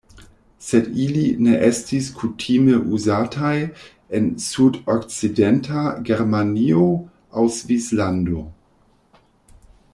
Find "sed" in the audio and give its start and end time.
0.67-0.85